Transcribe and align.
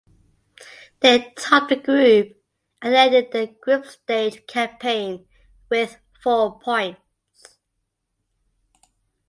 They 1.01 1.31
topped 1.37 1.69
the 1.69 1.75
group 1.75 2.35
and 2.81 2.95
ended 2.95 3.31
their 3.31 3.45
group 3.45 3.85
stage 3.85 4.47
campaign 4.47 5.27
with 5.69 5.97
four 6.23 6.59
points. 6.59 7.59